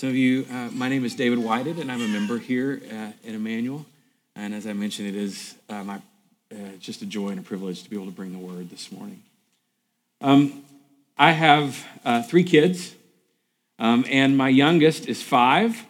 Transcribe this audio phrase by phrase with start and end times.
[0.00, 3.28] Some of you, uh, my name is David Whited, and I'm a member here uh,
[3.28, 3.84] at Immanuel.
[4.36, 5.96] And as I mentioned, it is uh, my
[6.52, 8.92] uh, just a joy and a privilege to be able to bring the word this
[8.92, 9.20] morning.
[10.20, 10.62] Um,
[11.18, 12.94] I have uh, three kids,
[13.80, 15.84] um, and my youngest is five,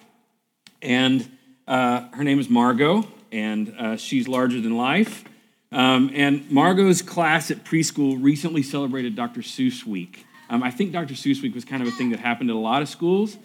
[0.80, 1.30] and
[1.66, 5.22] uh, her name is Margot, and she's larger than life.
[5.70, 9.42] Um, and Margot's class at preschool recently celebrated Dr.
[9.42, 10.24] Seuss Week.
[10.48, 11.12] Um, I think Dr.
[11.12, 13.36] Seuss Week was kind of a thing that happened at a lot of schools,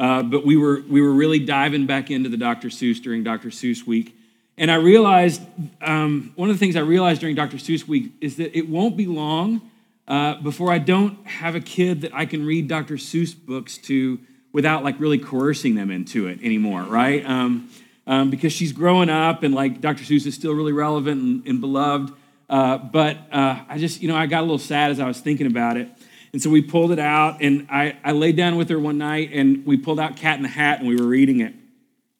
[0.00, 2.68] uh, but we were, we were really diving back into the Dr.
[2.68, 3.50] Seuss during Dr.
[3.50, 4.16] Seuss Week.
[4.56, 5.42] And I realized,
[5.82, 7.58] um, one of the things I realized during Dr.
[7.58, 9.60] Seuss Week is that it won't be long
[10.08, 12.94] uh, before I don't have a kid that I can read Dr.
[12.94, 14.18] Seuss books to
[14.54, 17.22] without like really coercing them into it anymore, right?
[17.24, 17.68] Um,
[18.06, 20.02] um, because she's growing up and like Dr.
[20.02, 22.14] Seuss is still really relevant and, and beloved.
[22.48, 25.20] Uh, but uh, I just, you know, I got a little sad as I was
[25.20, 25.90] thinking about it.
[26.32, 29.30] And so we pulled it out and I, I laid down with her one night
[29.32, 31.54] and we pulled out Cat in the Hat and we were reading it.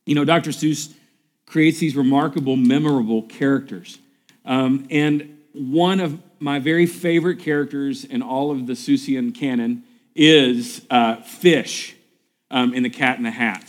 [0.04, 0.50] You know, Dr.
[0.50, 0.92] Seuss
[1.46, 3.98] creates these remarkable, memorable characters.
[4.44, 10.84] Um, and one of my very favorite characters in all of the Seussian canon is
[10.90, 11.94] uh, Fish
[12.50, 13.64] um, in The Cat in the Hat.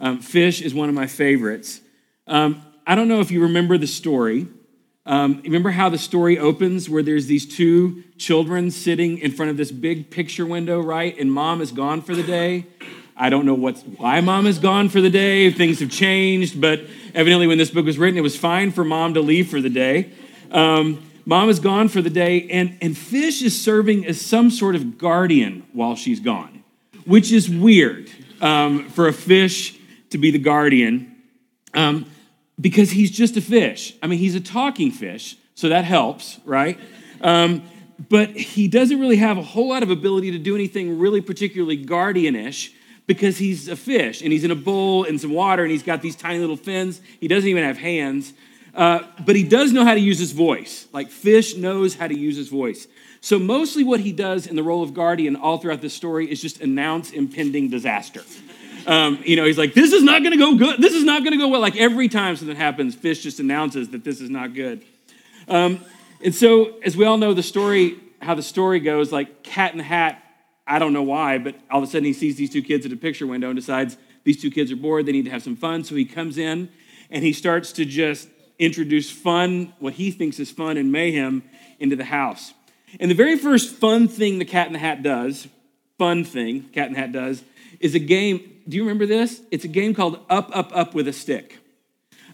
[0.00, 1.80] Um, fish is one of my favorites.
[2.26, 4.48] Um, I don't know if you remember the story.
[5.06, 9.56] Um, remember how the story opens where there's these two children sitting in front of
[9.58, 11.18] this big picture window, right?
[11.18, 12.66] And mom is gone for the day.
[13.16, 15.50] I don't know what's, why mom is gone for the day.
[15.50, 16.80] Things have changed, but
[17.14, 19.68] evidently when this book was written, it was fine for mom to leave for the
[19.68, 20.10] day.
[20.50, 24.74] Um, mom is gone for the day, and, and Fish is serving as some sort
[24.74, 26.64] of guardian while she's gone,
[27.04, 28.10] which is weird
[28.40, 29.78] um, for a fish
[30.10, 31.14] to be the guardian
[31.74, 32.06] um,
[32.60, 33.94] because he's just a fish.
[34.02, 36.78] I mean, he's a talking fish, so that helps, right?
[37.20, 37.62] Um,
[38.08, 41.84] but he doesn't really have a whole lot of ability to do anything really particularly
[41.84, 42.72] guardianish
[43.06, 46.02] because he's a fish and he's in a bowl and some water and he's got
[46.02, 47.00] these tiny little fins.
[47.20, 48.32] He doesn't even have hands.
[48.74, 50.88] Uh, but he does know how to use his voice.
[50.92, 52.88] Like fish knows how to use his voice.
[53.20, 56.42] So mostly what he does in the role of guardian all throughout this story is
[56.42, 58.22] just announce impending disaster.
[58.86, 60.80] Um, you know, he's like, this is not going to go good.
[60.80, 61.60] This is not going to go well.
[61.60, 64.84] Like every time something happens, Fish just announces that this is not good.
[65.48, 65.80] Um,
[66.22, 69.78] and so, as we all know, the story, how the story goes, like Cat in
[69.78, 70.22] the Hat,
[70.66, 72.92] I don't know why, but all of a sudden he sees these two kids at
[72.92, 75.56] a picture window and decides these two kids are bored, they need to have some
[75.56, 75.84] fun.
[75.84, 76.70] So he comes in
[77.10, 78.28] and he starts to just
[78.58, 81.42] introduce fun, what he thinks is fun and mayhem,
[81.78, 82.54] into the house.
[82.98, 85.48] And the very first fun thing the Cat in the Hat does,
[85.98, 87.42] fun thing Cat in the Hat does,
[87.80, 89.42] is a game do you remember this?
[89.50, 91.58] It's a game called Up, Up, Up with a Stick.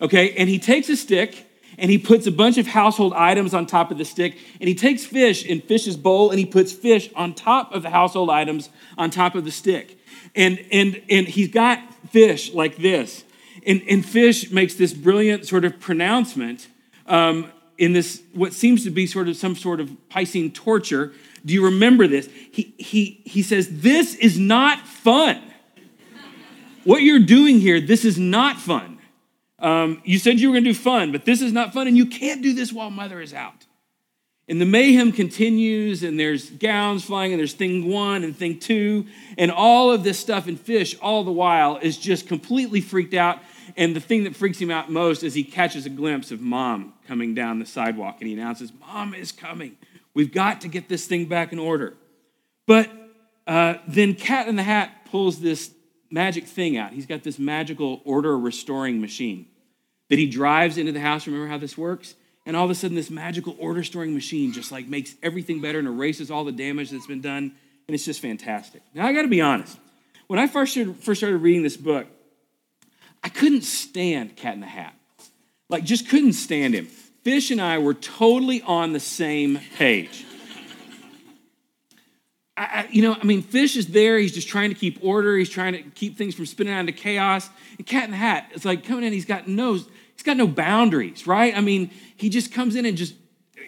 [0.02, 1.46] Okay, and he takes a stick
[1.78, 4.74] and he puts a bunch of household items on top of the stick, and he
[4.74, 8.68] takes fish in fish's bowl and he puts fish on top of the household items
[8.98, 9.98] on top of the stick.
[10.34, 11.80] And and and he's got
[12.10, 13.24] fish like this.
[13.66, 16.68] And, and fish makes this brilliant sort of pronouncement
[17.06, 21.12] um, in this what seems to be sort of some sort of Piscean torture.
[21.44, 22.28] Do you remember this?
[22.52, 25.41] He, he, he says, This is not fun.
[26.84, 28.98] What you're doing here, this is not fun.
[29.58, 31.96] Um, you said you were going to do fun, but this is not fun, and
[31.96, 33.66] you can't do this while mother is out.
[34.48, 39.06] And the mayhem continues, and there's gowns flying, and there's thing one and thing two,
[39.38, 40.48] and all of this stuff.
[40.48, 43.38] And fish, all the while, is just completely freaked out.
[43.76, 46.94] And the thing that freaks him out most is he catches a glimpse of mom
[47.06, 49.76] coming down the sidewalk, and he announces, Mom is coming.
[50.14, 51.94] We've got to get this thing back in order.
[52.66, 52.91] But
[53.47, 55.70] uh, then Cat in the Hat pulls this
[56.10, 56.93] magic thing out.
[56.93, 59.47] He's got this magical order restoring machine
[60.09, 61.26] that he drives into the house.
[61.26, 62.15] Remember how this works?
[62.47, 65.78] And all of a sudden, this magical order storing machine just like makes everything better
[65.78, 67.53] and erases all the damage that's been done.
[67.87, 68.82] And it's just fantastic.
[68.94, 69.78] Now, I got to be honest.
[70.26, 72.06] When I first started, first started reading this book,
[73.22, 74.94] I couldn't stand Cat in the Hat.
[75.69, 76.87] Like, just couldn't stand him.
[77.22, 80.25] Fish and I were totally on the same page.
[82.60, 84.19] I, you know, I mean, Fish is there.
[84.19, 85.36] He's just trying to keep order.
[85.36, 87.48] He's trying to keep things from spinning out into chaos.
[87.78, 89.12] And Cat in the Hat, it's like coming in.
[89.15, 91.57] He's got no, he's got no boundaries, right?
[91.57, 93.15] I mean, he just comes in and just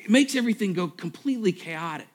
[0.08, 2.08] makes everything go completely chaotic.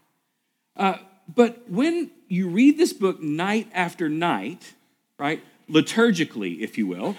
[0.75, 0.97] Uh,
[1.33, 4.75] but when you read this book night after night,
[5.17, 7.15] right, liturgically, if you will,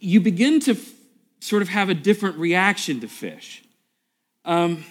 [0.00, 0.92] you begin to f-
[1.40, 3.62] sort of have a different reaction to Fish.
[4.44, 4.84] Um,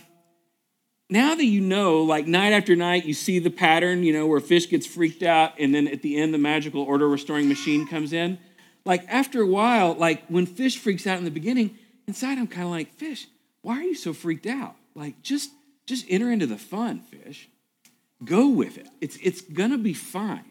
[1.10, 4.40] now that you know, like night after night, you see the pattern, you know, where
[4.40, 8.14] fish gets freaked out and then at the end the magical order restoring machine comes
[8.14, 8.40] in.
[8.86, 12.66] Like after a while, like when fish freaks out in the beginning, inside I'm kind
[12.66, 13.28] of like, fish,
[13.62, 14.76] why are you so freaked out?
[14.96, 15.52] Like just
[15.86, 17.50] just enter into the fun, fish.
[18.24, 18.88] Go with it.
[19.02, 20.46] It's it's gonna be fine.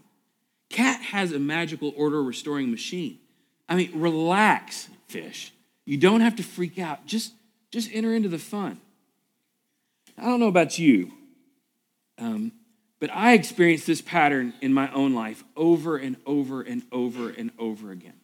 [0.70, 3.18] Cat has a magical order restoring machine.
[3.68, 5.52] I mean, relax, fish.
[5.84, 7.06] You don't have to freak out.
[7.06, 7.32] Just,
[7.70, 8.80] just enter into the fun.
[10.18, 11.12] I don't know about you,
[12.18, 12.52] um,
[13.00, 17.50] but I experienced this pattern in my own life over and over and over and
[17.58, 18.14] over again.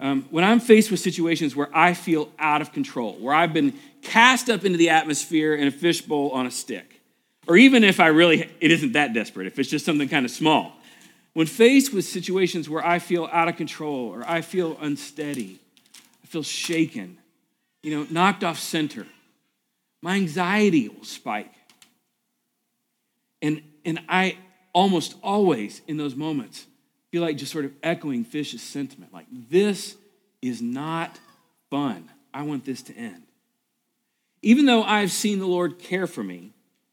[0.00, 3.74] Um, when I'm faced with situations where I feel out of control, where I've been
[4.02, 7.00] cast up into the atmosphere in a fishbowl on a stick,
[7.46, 10.30] or even if I really, it isn't that desperate, if it's just something kind of
[10.30, 10.72] small.
[11.34, 15.60] When faced with situations where I feel out of control or I feel unsteady,
[16.22, 17.18] I feel shaken,
[17.82, 19.06] you know, knocked off center,
[20.04, 21.54] my anxiety will spike.
[23.40, 24.36] And, and I
[24.74, 26.66] almost always, in those moments,
[27.10, 29.96] feel like just sort of echoing Fish's sentiment like, this
[30.42, 31.18] is not
[31.70, 32.10] fun.
[32.34, 33.22] I want this to end.
[34.42, 36.52] Even though I've seen the Lord care for me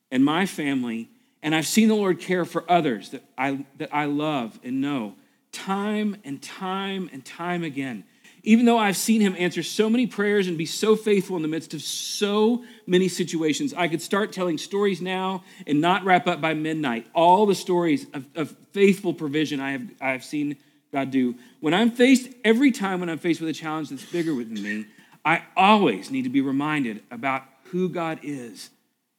[0.09, 1.09] and my family,
[1.43, 5.15] and I've seen the Lord care for others that I, that I love and know,
[5.51, 8.05] time and time and time again,
[8.43, 11.47] even though I've seen him answer so many prayers and be so faithful in the
[11.47, 16.41] midst of so many situations, I could start telling stories now and not wrap up
[16.41, 17.07] by midnight.
[17.13, 20.57] All the stories of, of faithful provision I have, I have seen
[20.91, 21.35] God do.
[21.59, 24.85] When I'm faced, every time when I'm faced with a challenge that's bigger than me,
[25.23, 28.71] I always need to be reminded about who God is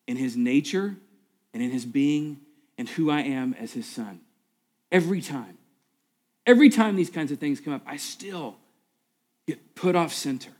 [0.09, 0.97] in his nature
[1.55, 2.41] and in his being
[2.77, 4.21] and who I am as his son.
[4.91, 5.59] Every time.
[6.45, 8.57] Every time these kinds of things come up, I still
[9.53, 10.51] get put off center.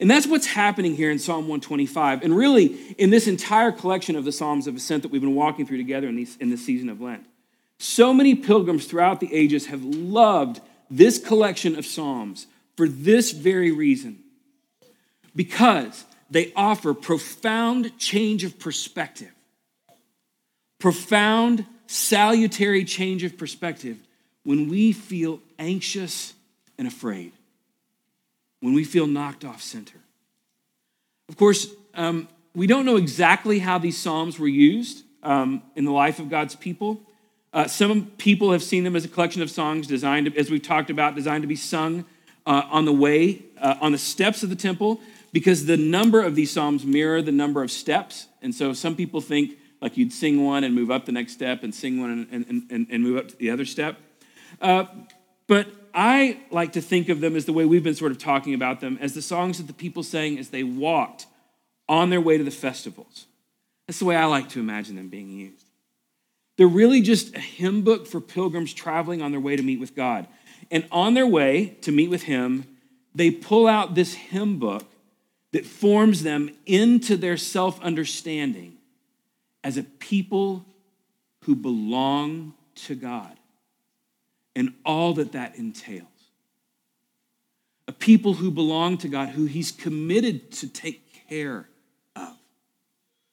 [0.00, 2.22] And that's what's happening here in Psalm 125.
[2.22, 2.66] And really,
[2.98, 6.08] in this entire collection of the Psalms of Ascent that we've been walking through together
[6.08, 7.26] in, these, in this season of Lent.
[7.78, 10.60] So many pilgrims throughout the ages have loved
[10.90, 12.46] this collection of Psalms
[12.76, 14.20] for this very reason.
[15.36, 19.32] Because they offer profound change of perspective,
[20.78, 23.98] profound, salutary change of perspective
[24.44, 26.34] when we feel anxious
[26.78, 27.32] and afraid
[28.64, 29.98] when we feel knocked off center.
[31.28, 35.90] Of course, um, we don't know exactly how these Psalms were used um, in the
[35.90, 37.02] life of God's people.
[37.52, 40.88] Uh, some people have seen them as a collection of songs designed, as we've talked
[40.88, 42.06] about, designed to be sung
[42.46, 44.98] uh, on the way, uh, on the steps of the temple,
[45.30, 48.28] because the number of these Psalms mirror the number of steps.
[48.40, 51.64] And so some people think like you'd sing one and move up the next step
[51.64, 53.98] and sing one and, and, and, and move up to the other step.
[55.46, 58.54] But I like to think of them as the way we've been sort of talking
[58.54, 61.26] about them, as the songs that the people sang as they walked
[61.88, 63.26] on their way to the festivals.
[63.86, 65.66] That's the way I like to imagine them being used.
[66.56, 69.94] They're really just a hymn book for pilgrims traveling on their way to meet with
[69.94, 70.26] God.
[70.70, 72.64] And on their way to meet with Him,
[73.14, 74.84] they pull out this hymn book
[75.52, 78.78] that forms them into their self understanding
[79.62, 80.64] as a people
[81.42, 83.36] who belong to God
[84.56, 86.08] and all that that entails.
[87.86, 91.68] A people who belong to God, who He's committed to take care
[92.16, 92.36] of,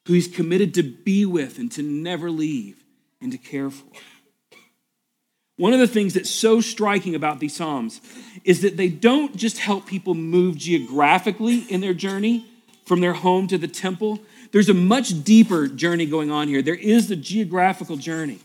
[0.07, 2.83] who He's committed to be with and to never leave
[3.21, 3.87] and to care for.
[5.57, 8.01] One of the things that's so striking about these Psalms
[8.43, 12.47] is that they don't just help people move geographically in their journey
[12.85, 14.19] from their home to the temple.
[14.51, 16.61] There's a much deeper journey going on here.
[16.61, 18.39] There is the geographical journey.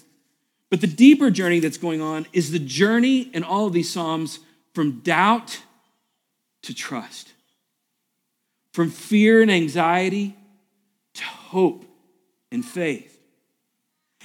[0.70, 4.40] But the deeper journey that's going on is the journey in all of these Psalms
[4.74, 5.60] from doubt
[6.62, 7.32] to trust,
[8.72, 10.36] from fear and anxiety
[11.14, 11.84] to hope
[12.50, 13.18] and faith.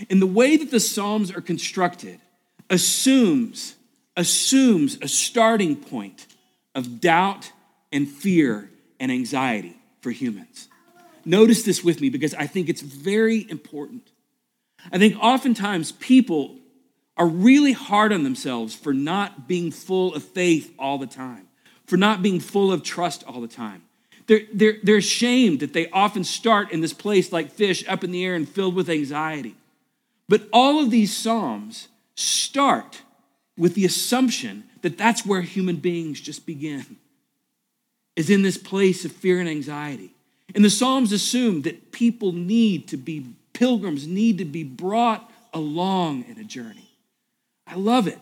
[0.10, 2.19] And the way that the Psalms are constructed
[2.69, 3.75] assumes,
[4.17, 6.25] assumes a starting point
[6.74, 7.51] of doubt
[7.91, 8.69] and fear
[9.00, 10.67] and anxiety for humans.
[11.24, 14.11] Notice this with me because I think it's very important.
[14.91, 16.57] I think oftentimes people
[17.17, 21.47] are really hard on themselves for not being full of faith all the time,
[21.85, 23.83] for not being full of trust all the time.
[24.27, 28.11] They're, they're, they're ashamed that they often start in this place like fish up in
[28.11, 29.55] the air and filled with anxiety.
[30.29, 33.01] But all of these Psalms start
[33.57, 36.97] with the assumption that that's where human beings just begin,
[38.15, 40.13] is in this place of fear and anxiety.
[40.55, 43.25] And the Psalms assume that people need to be
[43.62, 46.89] pilgrims need to be brought along in a journey.
[47.68, 48.18] I love it.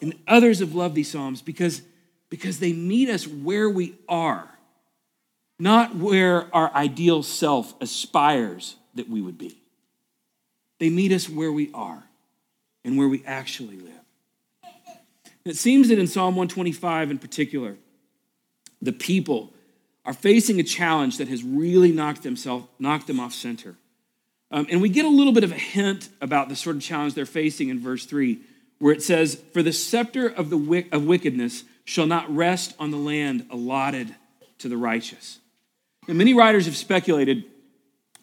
[0.00, 1.82] And others have loved these Psalms because,
[2.28, 4.48] because they meet us where we are,
[5.58, 9.60] not where our ideal self aspires that we would be.
[10.78, 12.04] They meet us where we are
[12.84, 13.92] and where we actually live.
[15.44, 17.76] It seems that in Psalm 125 in particular,
[18.80, 19.52] the people
[20.04, 23.74] are facing a challenge that has really knocked, themselves, knocked them off center
[24.50, 27.14] Um, and we get a little bit of a hint about the sort of challenge
[27.14, 28.40] they're facing in verse 3,
[28.78, 32.96] where it says, For the scepter of, the of wickedness shall not rest on the
[32.96, 34.14] land allotted
[34.58, 35.38] to the righteous.
[36.08, 37.44] And many writers have speculated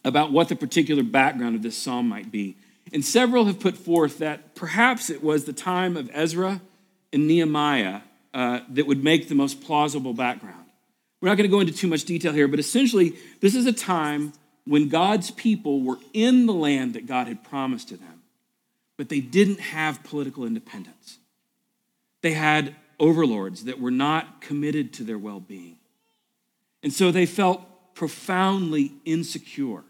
[0.04, 2.58] about what the particular background of this psalm might be.
[2.94, 6.62] And several have put forth that perhaps it was the time of Ezra
[7.12, 8.02] and Nehemiah
[8.34, 10.66] uh, that would make the most plausible background.
[11.22, 13.74] We're not going to go into too much detail here, but essentially, this is a
[13.74, 14.34] time
[14.68, 18.22] when God's people were in the land that God had promised to them,
[18.98, 21.20] but they didn't have political independence.
[22.22, 25.78] They had overlords that were not committed to their well being.
[26.84, 29.84] And so they felt profoundly insecure.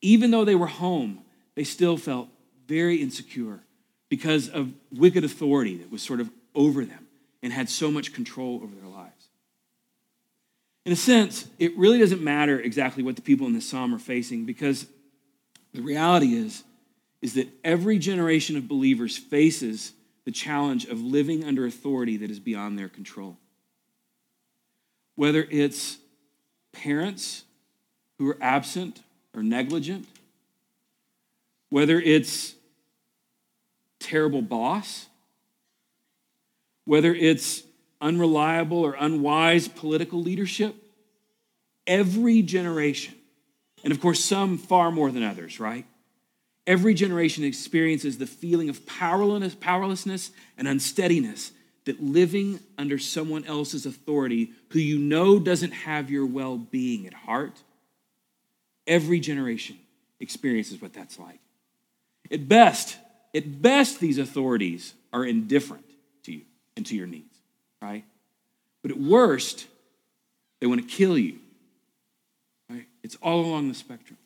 [0.00, 1.20] Even though they were home,
[1.54, 2.28] they still felt
[2.66, 3.60] very insecure
[4.08, 7.06] because of wicked authority that was sort of over them
[7.42, 8.87] and had so much control over their.
[10.88, 13.98] In a sense, it really doesn't matter exactly what the people in this psalm are
[13.98, 14.86] facing because
[15.74, 16.64] the reality is,
[17.20, 19.92] is that every generation of believers faces
[20.24, 23.36] the challenge of living under authority that is beyond their control.
[25.14, 25.98] Whether it's
[26.72, 27.44] parents
[28.16, 29.02] who are absent
[29.34, 30.08] or negligent,
[31.68, 32.54] whether it's
[34.00, 35.04] terrible boss,
[36.86, 37.62] whether it's
[38.00, 40.74] unreliable or unwise political leadership,
[41.86, 43.14] every generation,
[43.84, 45.86] and of course, some far more than others, right?
[46.66, 51.52] Every generation experiences the feeling of powerlessness, powerlessness and unsteadiness
[51.86, 57.14] that living under someone else's authority who you know doesn't have your well being at
[57.14, 57.62] heart,
[58.86, 59.78] every generation
[60.20, 61.40] experiences what that's like.
[62.30, 62.98] At best,
[63.34, 65.86] at best, these authorities are indifferent
[66.24, 66.42] to you
[66.76, 67.37] and to your needs,
[67.80, 68.04] right?
[68.82, 69.66] But at worst,
[70.60, 71.38] they want to kill you,
[72.70, 72.86] right?
[73.02, 74.18] It's all along the spectrum.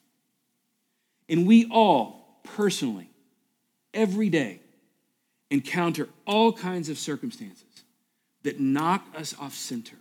[1.29, 3.09] And we all, personally,
[3.95, 4.61] every day,
[5.51, 7.65] encounter all kinds of circumstances
[8.43, 9.97] that knock us off center,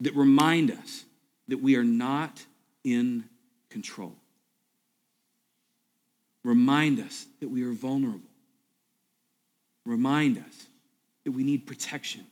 [0.00, 1.04] that remind us
[1.48, 2.44] that we are not
[2.84, 3.24] in
[3.68, 4.14] control.
[6.44, 8.20] Remind us that we are vulnerable.
[9.84, 10.66] Remind us
[11.24, 12.24] that we need protection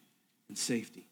[0.48, 1.06] and safety.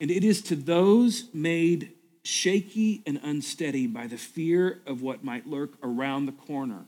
[0.00, 1.92] And it is to those made
[2.24, 6.86] shaky and unsteady by the fear of what might lurk around the corner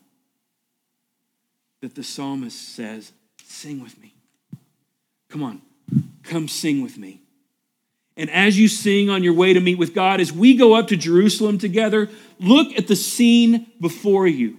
[1.82, 3.12] that the psalmist says,
[3.44, 4.12] Sing with me.
[5.28, 5.62] Come on,
[6.22, 7.20] come sing with me.
[8.16, 10.88] And as you sing on your way to meet with God, as we go up
[10.88, 12.08] to Jerusalem together,
[12.40, 14.56] look at the scene before you.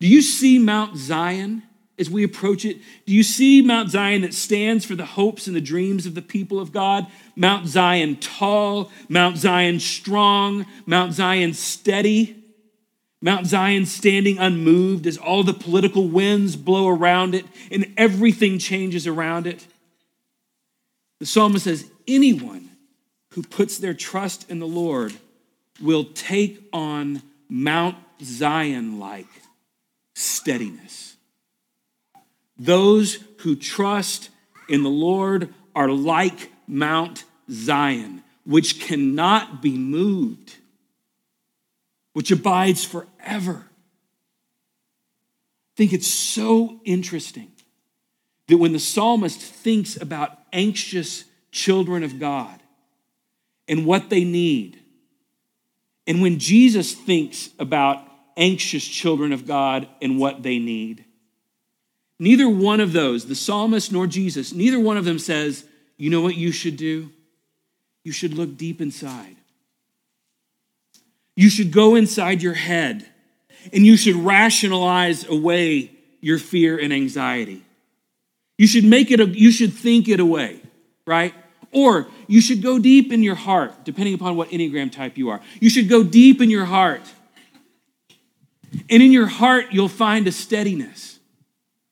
[0.00, 1.62] Do you see Mount Zion
[2.00, 2.78] as we approach it?
[3.06, 6.22] Do you see Mount Zion that stands for the hopes and the dreams of the
[6.22, 7.06] people of God?
[7.36, 12.42] Mount Zion tall, Mount Zion strong, Mount Zion steady,
[13.22, 19.06] Mount Zion standing unmoved as all the political winds blow around it and everything changes
[19.06, 19.66] around it.
[21.18, 22.70] The psalmist says, anyone
[23.34, 25.12] who puts their trust in the Lord
[25.82, 29.26] will take on Mount Zion like
[30.14, 31.09] steadiness.
[32.60, 34.28] Those who trust
[34.68, 40.56] in the Lord are like Mount Zion, which cannot be moved,
[42.12, 43.64] which abides forever.
[43.64, 43.70] I
[45.74, 47.50] think it's so interesting
[48.48, 52.60] that when the psalmist thinks about anxious children of God
[53.68, 54.78] and what they need,
[56.06, 61.06] and when Jesus thinks about anxious children of God and what they need,
[62.20, 65.64] neither one of those, the psalmist nor Jesus, neither one of them says,
[65.96, 67.10] you know what you should do?
[68.04, 69.36] You should look deep inside.
[71.34, 73.06] You should go inside your head
[73.72, 77.62] and you should rationalize away your fear and anxiety.
[78.58, 80.60] You should make it, a, you should think it away,
[81.06, 81.34] right?
[81.72, 85.40] Or you should go deep in your heart, depending upon what Enneagram type you are.
[85.60, 87.02] You should go deep in your heart.
[88.90, 91.19] And in your heart, you'll find a steadiness,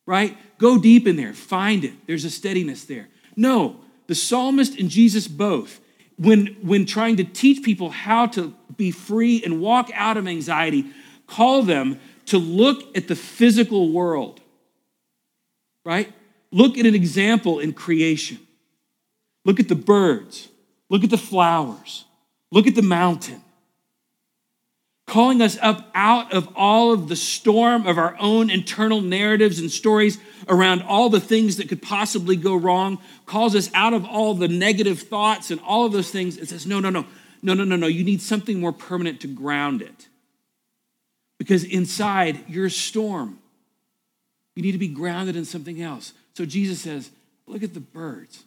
[0.09, 0.35] right?
[0.57, 1.93] Go deep in there, find it.
[2.07, 3.07] There's a steadiness there.
[3.35, 3.75] No,
[4.07, 5.79] the psalmist and Jesus both,
[6.17, 10.85] when, when trying to teach people how to be free and walk out of anxiety,
[11.27, 14.41] call them to look at the physical world,
[15.85, 16.11] right?
[16.51, 18.39] Look at an example in creation.
[19.45, 20.49] Look at the birds.
[20.89, 22.05] Look at the flowers.
[22.51, 23.43] Look at the mountain.
[25.09, 29.71] Calling us up out of all of the storm of our own internal narratives and
[29.71, 34.35] stories around all the things that could possibly go wrong, calls us out of all
[34.35, 37.07] the negative thoughts and all of those things and says, no, no, no,
[37.41, 37.87] no, no, no, no.
[37.87, 40.07] You need something more permanent to ground it.
[41.39, 43.39] Because inside, you're storm.
[44.53, 46.13] You need to be grounded in something else.
[46.35, 47.09] So Jesus says,
[47.47, 48.43] Look at the birds.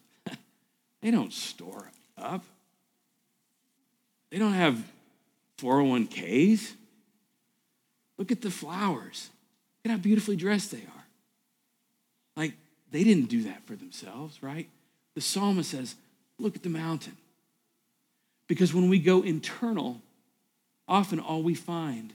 [1.03, 2.45] they don't store up,
[4.31, 4.81] they don't have
[5.63, 6.75] 401ks.
[8.19, 9.31] Look at the flowers.
[9.85, 11.05] Look at how beautifully dressed they are.
[12.37, 12.55] Like,
[12.91, 14.69] they didn't do that for themselves, right?
[15.15, 15.95] The psalmist says,
[16.39, 17.17] Look at the mountain.
[18.49, 20.01] Because when we go internal,
[20.89, 22.13] often all we find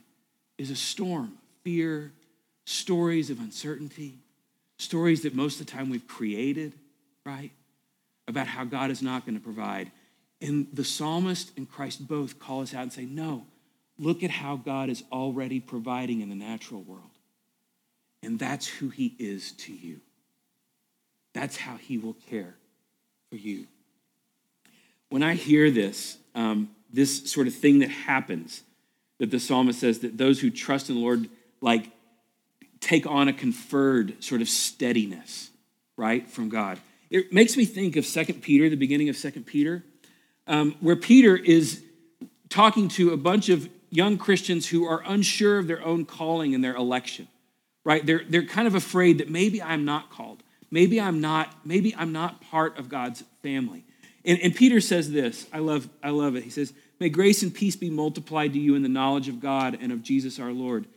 [0.58, 2.12] is a storm, fear,
[2.66, 4.16] stories of uncertainty,
[4.78, 6.74] stories that most of the time we've created,
[7.26, 7.52] right?
[8.28, 9.92] About how God is not going to provide.
[10.42, 13.46] And the psalmist and Christ both call us out and say, No,
[13.98, 17.04] look at how God is already providing in the natural world.
[18.24, 20.00] And that's who he is to you.
[21.34, 22.56] That's how he will care
[23.30, 23.68] for you.
[25.10, 28.64] When I hear this, um, this sort of thing that happens,
[29.20, 31.30] that the psalmist says that those who trust in the Lord,
[31.62, 31.92] like,
[32.80, 35.50] take on a conferred sort of steadiness,
[35.96, 36.80] right, from God.
[37.10, 39.84] It makes me think of Second Peter, the beginning of Second Peter,
[40.48, 41.84] um, where Peter is
[42.50, 46.64] talking to a bunch of young Christians who are unsure of their own calling and
[46.64, 47.28] their election,
[47.84, 48.06] right?
[48.06, 50.44] They're, they're kind of afraid that maybe I'm not called.
[50.70, 53.86] Maybe I'm not, maybe I'm not part of God's family.
[54.26, 55.48] And, and Peter says this.
[55.54, 56.44] I love, I love it.
[56.44, 59.78] He says, May grace and peace be multiplied to you in the knowledge of God
[59.80, 60.88] and of Jesus our Lord.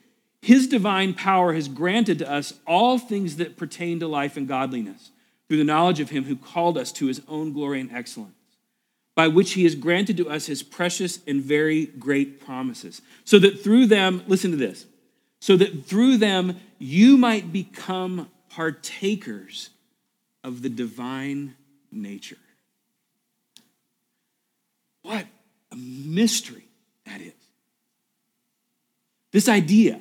[0.42, 5.10] His divine power has granted to us all things that pertain to life and godliness
[5.46, 8.36] through the knowledge of him who called us to his own glory and excellence,
[9.20, 13.62] by which he has granted to us his precious and very great promises, so that
[13.62, 14.86] through them, listen to this,
[15.40, 19.68] so that through them you might become partakers
[20.42, 21.54] of the divine
[21.92, 22.38] nature.
[25.02, 25.26] What
[25.70, 26.66] a mystery
[27.04, 27.34] that is.
[29.32, 30.00] This idea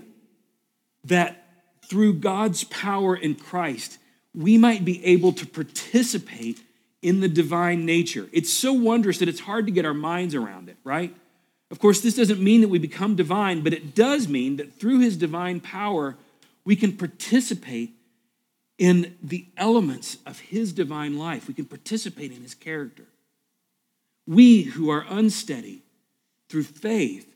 [1.03, 1.45] that
[1.89, 3.97] through God's power in Christ,
[4.33, 6.61] we might be able to participate
[7.01, 8.27] in the divine nature.
[8.31, 11.15] It's so wondrous that it's hard to get our minds around it, right?
[11.71, 14.99] Of course, this doesn't mean that we become divine, but it does mean that through
[14.99, 16.17] his divine power,
[16.65, 17.93] we can participate
[18.77, 21.47] in the elements of his divine life.
[21.47, 23.05] We can participate in his character.
[24.25, 25.83] We who are unsteady
[26.47, 27.31] through faith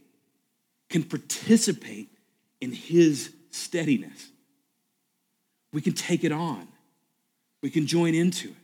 [0.90, 2.10] can participate
[2.62, 4.30] in his steadiness.
[5.72, 6.68] We can take it on,
[7.62, 8.56] we can join into it.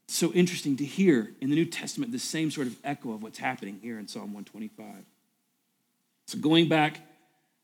[0.13, 3.39] so interesting to hear in the New Testament the same sort of echo of what's
[3.39, 5.05] happening here in Psalm 125.
[6.27, 6.99] So, going back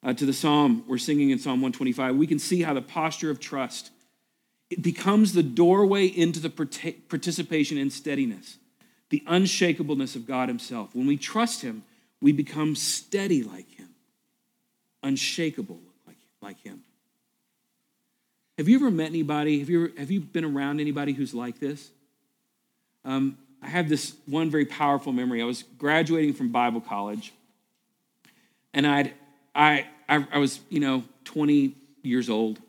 [0.04, 3.30] uh, to the psalm we're singing in Psalm 125, we can see how the posture
[3.30, 3.92] of trust
[4.70, 8.58] it becomes the doorway into the participation in steadiness,
[9.10, 10.94] the unshakableness of God Himself.
[10.94, 11.84] When we trust Him,
[12.22, 13.88] we become steady like Him
[15.04, 16.82] unshakable like, like him.
[18.58, 19.60] Have you ever met anybody?
[19.60, 21.90] Have you, ever, have you been around anybody who's like this?
[23.08, 25.42] Um, I have this one very powerful memory.
[25.42, 27.32] I was graduating from Bible college,
[28.74, 29.14] and I'd,
[29.56, 32.60] I, I, I was, you know, 20 years old,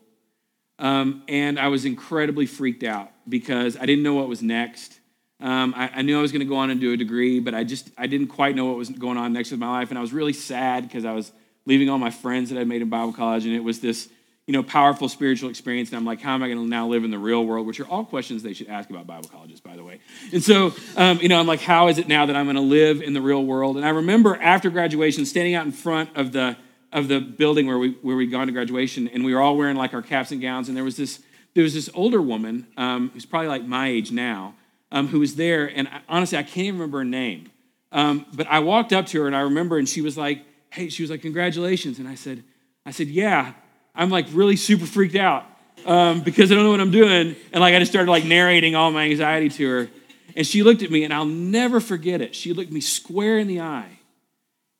[0.79, 4.97] um, and I was incredibly freaked out because I didn't know what was next.
[5.41, 7.53] Um, I, I, knew I was going to go on and do a degree, but
[7.53, 9.97] I just I didn't quite know what was going on next with my life, and
[9.97, 11.33] I was really sad because I was
[11.65, 14.07] leaving all my friends that I'd made in Bible college, and it was this,
[14.49, 15.89] you know, powerful spiritual experience.
[15.89, 17.67] And I'm like, how am I going to now live in the real world?
[17.67, 19.99] Which are all questions they should ask about Bible colleges, by the way.
[20.33, 22.61] And so, um, you know, I'm like, how is it now that I'm going to
[22.63, 23.77] live in the real world?
[23.77, 26.57] And I remember after graduation, standing out in front of the
[26.91, 29.75] of the building where we where we'd gone to graduation, and we were all wearing
[29.75, 31.19] like our caps and gowns, and there was this
[31.53, 34.55] there was this older woman um, who's probably like my age now,
[34.91, 37.51] um, who was there, and I, honestly, I can't even remember her name.
[37.91, 40.89] Um, but I walked up to her, and I remember, and she was like, hey,
[40.89, 41.99] she was like, congratulations.
[41.99, 42.43] And I said,
[42.83, 43.53] I said, yeah.
[43.95, 45.45] I'm like really super freaked out
[45.85, 47.35] um, because I don't know what I'm doing.
[47.51, 49.89] And like I just started like narrating all my anxiety to her.
[50.35, 52.35] And she looked at me, and I'll never forget it.
[52.35, 53.99] She looked me square in the eye,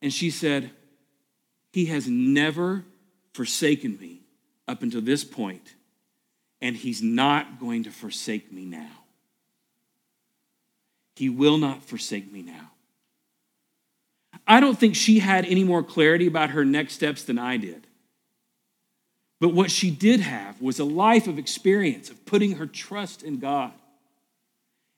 [0.01, 0.71] and she said,
[1.73, 2.85] He has never
[3.33, 4.21] forsaken me
[4.67, 5.75] up until this point,
[6.61, 8.91] and He's not going to forsake me now.
[11.15, 12.71] He will not forsake me now.
[14.47, 17.87] I don't think she had any more clarity about her next steps than I did.
[19.39, 23.39] But what she did have was a life of experience of putting her trust in
[23.39, 23.71] God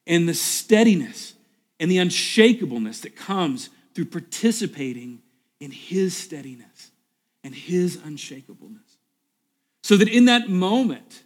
[0.06, 1.34] and the steadiness
[1.78, 5.20] and the unshakableness that comes through participating
[5.60, 6.90] in His steadiness
[7.44, 8.78] and His unshakableness.
[9.84, 11.22] So that in that moment,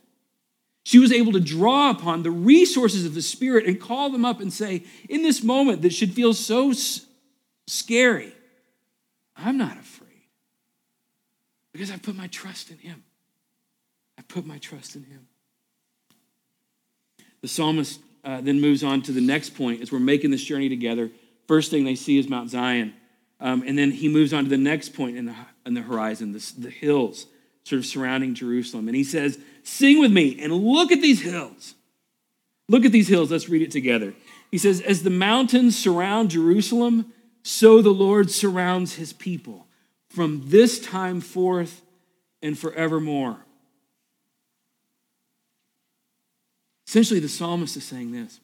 [0.85, 4.40] she was able to draw upon the resources of the Spirit and call them up
[4.40, 6.72] and say, in this moment that should feel so
[7.66, 8.33] scary.
[9.37, 9.95] I'm not afraid
[11.77, 13.05] because I put my trust in him.
[14.19, 15.29] I put my trust in him.
[17.43, 20.71] The psalmist uh, then moves on to the next point as we're making this journey
[20.71, 21.11] together.
[21.47, 22.95] First thing they see is Mount Zion.
[23.41, 25.35] Um, and then he moves on to the next point in the,
[25.67, 27.27] in the horizon, the, the hills
[27.65, 28.89] sort of surrounding Jerusalem.
[28.89, 31.75] And he says, Sing with me and look at these hills.
[32.71, 33.31] Look at these hills.
[33.31, 34.15] Let's read it together.
[34.51, 37.12] He says, As the mountains surround Jerusalem,
[37.43, 39.65] so the Lord surrounds his people
[40.11, 41.83] from this time forth
[42.42, 43.37] and forevermore.
[46.87, 48.40] Essentially, the psalmist is saying this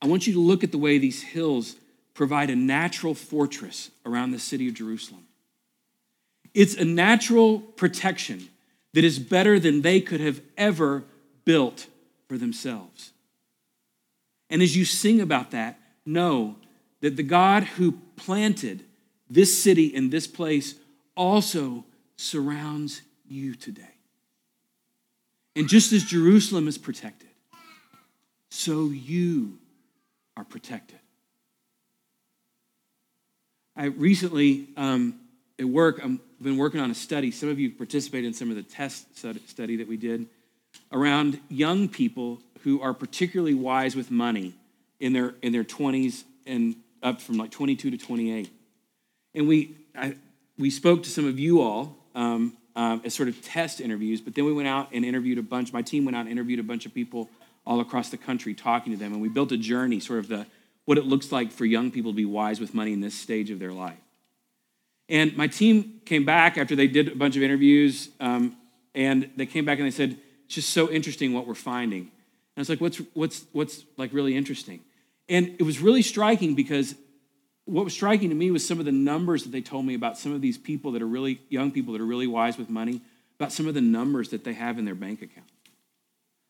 [0.00, 1.76] I want you to look at the way these hills
[2.14, 5.24] provide a natural fortress around the city of Jerusalem.
[6.54, 8.48] It's a natural protection
[8.94, 11.04] that is better than they could have ever
[11.44, 11.86] built
[12.28, 13.12] for themselves.
[14.50, 16.56] And as you sing about that, know
[17.00, 18.84] that the God who planted
[19.30, 20.74] this city and this place
[21.16, 21.84] also
[22.16, 23.82] surrounds you today.
[25.56, 27.28] And just as Jerusalem is protected,
[28.50, 29.58] so you
[30.36, 30.98] are protected.
[33.76, 35.20] I recently, um,
[35.58, 37.30] at work, I've been working on a study.
[37.30, 40.26] Some of you participated in some of the test study that we did
[40.92, 44.54] around young people who are particularly wise with money
[45.00, 48.50] in their, in their 20s and up from like 22 to 28.
[49.38, 50.16] And we, I,
[50.58, 54.34] we spoke to some of you all um, um, as sort of test interviews, but
[54.34, 56.64] then we went out and interviewed a bunch, my team went out and interviewed a
[56.64, 57.30] bunch of people
[57.64, 59.12] all across the country talking to them.
[59.12, 60.44] And we built a journey, sort of the,
[60.86, 63.50] what it looks like for young people to be wise with money in this stage
[63.50, 64.00] of their life.
[65.08, 68.56] And my team came back after they did a bunch of interviews, um,
[68.92, 72.10] and they came back and they said, "It's just so interesting what we're finding." And
[72.56, 74.80] I was like, "What's what's what's like really interesting?"
[75.28, 76.94] And it was really striking because
[77.68, 80.16] what was striking to me was some of the numbers that they told me about
[80.16, 83.02] some of these people that are really young people that are really wise with money,
[83.38, 85.46] about some of the numbers that they have in their bank account.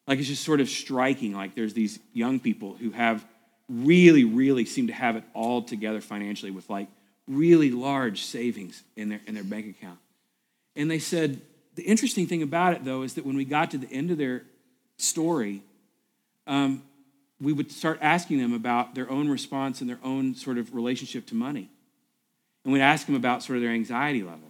[0.07, 1.35] Like it's just sort of striking.
[1.35, 3.26] Like there's these young people who have
[3.68, 6.87] really, really seem to have it all together financially with like
[7.26, 9.98] really large savings in their, in their bank account.
[10.76, 11.40] And they said,
[11.74, 14.18] the interesting thing about it, though, is that when we got to the end of
[14.18, 14.44] their
[14.98, 15.62] story,
[16.46, 16.83] um,
[17.40, 21.27] we would start asking them about their own response and their own sort of relationship
[21.27, 21.70] to money.
[22.64, 24.42] And we'd ask them about sort of their anxiety levels.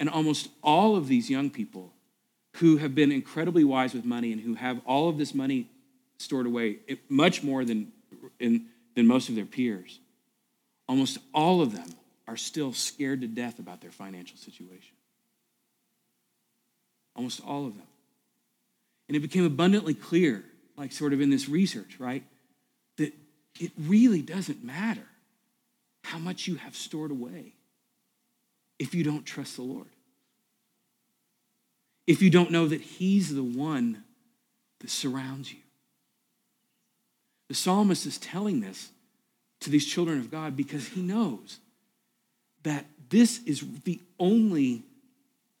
[0.00, 1.92] And almost all of these young people
[2.56, 5.68] who have been incredibly wise with money and who have all of this money
[6.18, 7.92] stored away, much more than
[8.40, 10.00] in, than most of their peers.
[10.88, 11.88] Almost all of them
[12.26, 14.94] are still scared to death about their financial situation.
[17.14, 17.86] Almost all of them.
[19.08, 20.44] And it became abundantly clear,
[20.76, 22.24] like sort of in this research, right,
[22.96, 23.12] that
[23.58, 25.06] it really doesn't matter
[26.04, 27.54] how much you have stored away
[28.78, 29.88] if you don't trust the Lord.
[32.06, 34.04] If you don't know that He's the one
[34.80, 35.58] that surrounds you.
[37.48, 38.90] The psalmist is telling this
[39.60, 41.58] to these children of God because he knows
[42.62, 44.82] that this is the only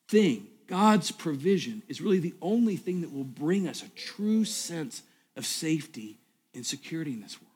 [0.08, 5.02] thing, God's provision is really the only thing that will bring us a true sense
[5.36, 6.18] of safety
[6.54, 7.52] and security in this world.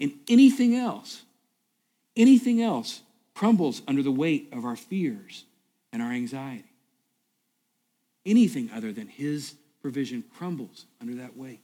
[0.00, 1.22] And anything else,
[2.16, 3.02] anything else
[3.34, 5.44] crumbles under the weight of our fears
[5.92, 6.64] and our anxiety.
[8.24, 11.60] Anything other than His provision crumbles under that weight.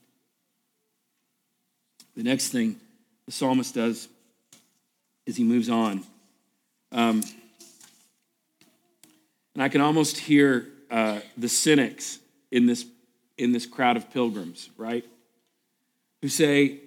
[2.17, 2.79] The next thing
[3.27, 4.09] the psalmist does
[5.27, 6.05] is he moves on.
[6.93, 7.23] Um,
[9.55, 12.19] and I can almost hear uh, the cynics
[12.51, 12.85] in this,
[13.39, 15.05] in this crowd of pilgrims, right?
[16.23, 16.81] Who say,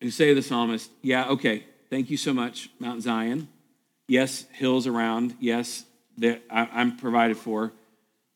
[0.00, 3.48] who say to the psalmist, yeah, okay, thank you so much, Mount Zion.
[4.06, 5.34] Yes, hills around.
[5.40, 5.84] Yes,
[6.50, 7.72] I'm provided for.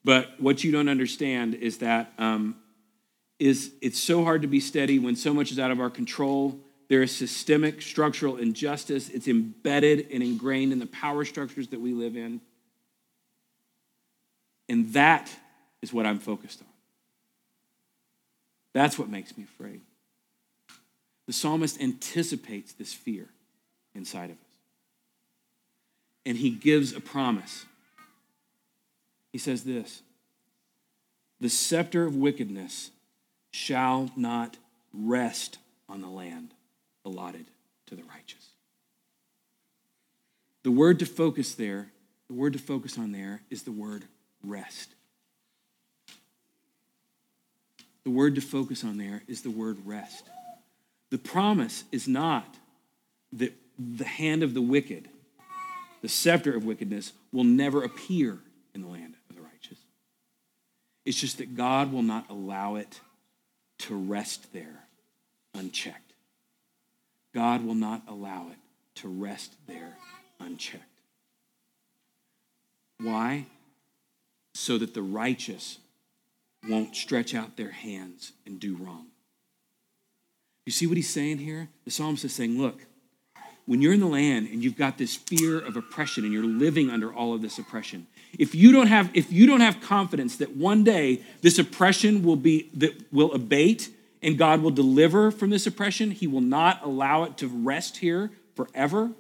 [0.04, 2.56] But what you don't understand is that um,
[3.38, 6.58] is it's so hard to be steady when so much is out of our control.
[6.88, 9.11] There is systemic structural injustice.
[9.11, 12.40] It's embedded and ingrained in the power structures that we live in.
[14.68, 15.31] And that
[15.83, 16.68] is what I'm focused on.
[18.72, 19.81] That's what makes me afraid.
[21.26, 23.28] The psalmist anticipates this fear
[23.94, 24.42] inside of us.
[26.26, 27.64] And he gives a promise.
[29.33, 30.02] He says this
[31.40, 32.90] The scepter of wickedness
[33.50, 34.57] shall not
[34.92, 36.54] rest on the land
[37.04, 37.46] allotted
[37.87, 38.50] to the righteous.
[40.62, 41.90] The word to focus there,
[42.28, 44.04] the word to focus on there is the word
[44.48, 44.94] rest.
[48.04, 50.24] The word to focus on there is the word rest.
[51.11, 52.56] The promise is not
[53.34, 55.08] that the hand of the wicked
[56.00, 58.38] the scepter of wickedness will never appear
[58.74, 59.78] in the land of the righteous.
[61.04, 63.00] It's just that God will not allow it
[63.78, 64.84] to rest there
[65.54, 66.12] unchecked.
[67.34, 68.58] God will not allow it
[68.96, 69.96] to rest there
[70.40, 70.84] unchecked.
[73.00, 73.46] Why?
[74.61, 75.79] So that the righteous
[76.68, 79.07] won't stretch out their hands and do wrong.
[80.66, 81.68] You see what he's saying here?
[81.85, 82.85] The psalmist is saying, look,
[83.66, 86.90] when you're in the land and you've got this fear of oppression and you're living
[86.90, 90.57] under all of this oppression, if you don't have if you don't have confidence that
[90.57, 93.90] one day this oppression will be that will abate
[94.25, 98.33] and God will deliver from this oppression, he will not allow it to rest here
[98.57, 99.12] forever.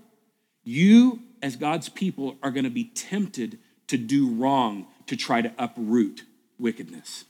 [0.64, 5.52] You as God's people are going to be tempted to do wrong to try to
[5.58, 6.22] uproot
[6.58, 7.24] wickedness,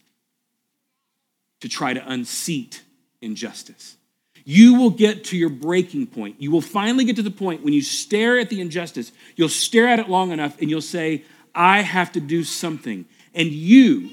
[1.60, 2.82] to try to unseat
[3.20, 3.96] injustice.
[4.44, 6.40] You will get to your breaking point.
[6.40, 9.88] You will finally get to the point when you stare at the injustice, you'll stare
[9.88, 13.04] at it long enough and you'll say, I have to do something.
[13.34, 14.10] And you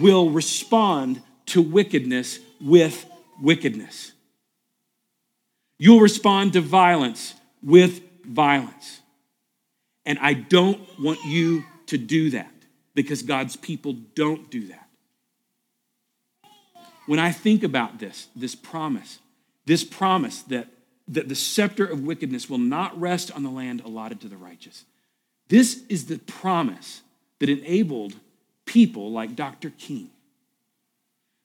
[0.00, 3.06] will respond to wickedness with
[3.40, 4.12] wickedness.
[5.78, 9.00] You'll respond to violence with violence.
[10.04, 12.52] And I don't want you to do that
[12.94, 14.88] because God's people don't do that.
[17.06, 19.18] When I think about this, this promise,
[19.66, 20.68] this promise that,
[21.08, 24.84] that the scepter of wickedness will not rest on the land allotted to the righteous,
[25.48, 27.02] this is the promise
[27.40, 28.14] that enabled
[28.66, 29.70] people like Dr.
[29.70, 30.10] King,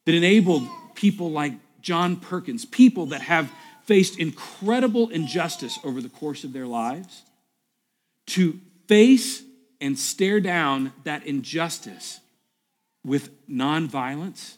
[0.05, 3.51] that enabled people like John Perkins, people that have
[3.83, 7.23] faced incredible injustice over the course of their lives,
[8.27, 9.43] to face
[9.81, 12.19] and stare down that injustice
[13.03, 14.55] with nonviolence,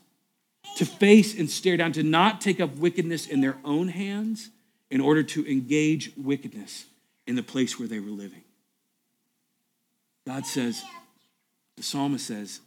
[0.77, 4.49] to face and stare down, to not take up wickedness in their own hands
[4.89, 6.85] in order to engage wickedness
[7.25, 8.43] in the place where they were living.
[10.25, 10.83] God says,
[11.75, 12.61] the psalmist says,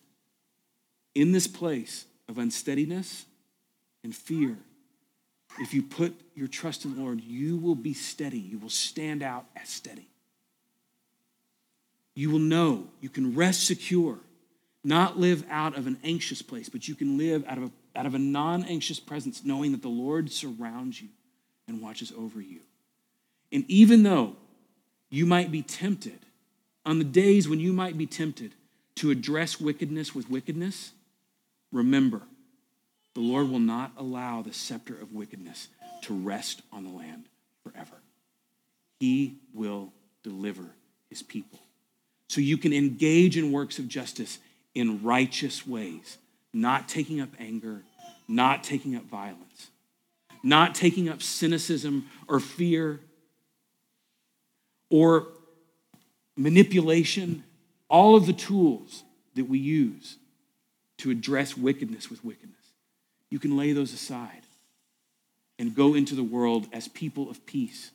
[1.14, 3.24] in this place of unsteadiness
[4.04, 4.56] and fear,
[5.58, 8.38] if you put your trust in the Lord, you will be steady.
[8.38, 10.08] You will stand out as steady
[12.14, 14.18] you will know you can rest secure,
[14.82, 18.06] not live out of an anxious place, but you can live out of a, out
[18.06, 21.08] of a non anxious presence, knowing that the Lord surrounds you
[21.68, 22.60] and watches over you.
[23.52, 24.36] And even though
[25.08, 26.18] you might be tempted,
[26.86, 28.52] on the days when you might be tempted
[28.96, 30.92] to address wickedness with wickedness,
[31.72, 32.22] remember,
[33.14, 35.68] the Lord will not allow the scepter of wickedness
[36.02, 37.24] to rest on the land
[37.62, 37.96] forever.
[38.98, 39.92] He will
[40.22, 40.64] deliver
[41.08, 41.60] his people
[42.30, 44.38] so you can engage in works of justice
[44.72, 46.16] in righteous ways,
[46.52, 47.82] not taking up anger,
[48.28, 49.70] not taking up violence,
[50.40, 53.00] not taking up cynicism or fear
[54.90, 55.26] or
[56.36, 57.42] manipulation,
[57.88, 59.02] all of the tools
[59.34, 60.16] that we use
[60.98, 62.54] to address wickedness with wickedness.
[63.28, 64.42] You can lay those aside
[65.58, 67.90] and go into the world as people of peace,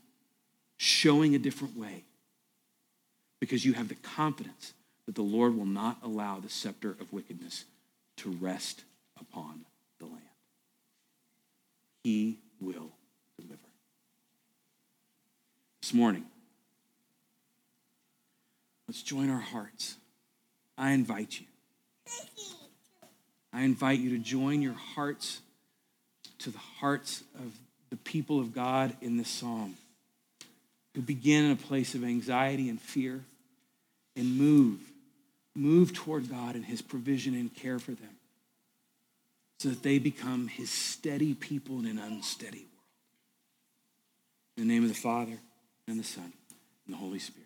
[0.75, 2.03] showing a different way
[3.39, 4.73] because you have the confidence
[5.05, 7.65] that the Lord will not allow the scepter of wickedness
[8.17, 8.83] to rest
[9.19, 9.65] upon
[9.99, 10.21] the land.
[12.03, 12.91] He will
[13.39, 13.59] deliver.
[15.81, 16.25] This morning,
[18.87, 19.95] let's join our hearts.
[20.77, 21.45] I invite you.
[23.53, 25.41] I invite you to join your hearts
[26.39, 27.53] to the hearts of
[27.89, 29.75] the people of God in this psalm
[30.95, 33.21] who begin in a place of anxiety and fear
[34.15, 34.79] and move.
[35.53, 38.15] Move toward God and his provision and care for them
[39.59, 42.69] so that they become his steady people in an unsteady world.
[44.57, 45.37] In the name of the Father,
[45.87, 46.31] and the Son,
[46.85, 47.44] and the Holy Spirit.